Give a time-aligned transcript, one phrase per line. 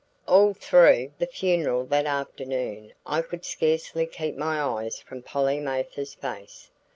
[0.27, 6.15] All through the funeral that afternoon I could scarcely keep my eyes from Polly Mathers's
[6.15, 6.71] face.